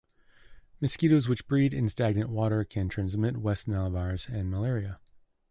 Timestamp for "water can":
2.31-2.89